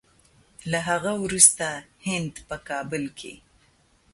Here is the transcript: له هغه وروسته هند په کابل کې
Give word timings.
له 0.71 0.79
هغه 0.89 1.11
وروسته 1.23 1.67
هند 2.05 2.33
په 2.47 2.55
کابل 2.69 3.03
کې 3.19 3.33